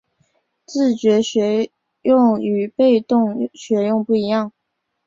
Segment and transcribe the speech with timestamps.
[0.65, 1.69] 自觉学
[2.01, 4.51] 用与被动学用不一样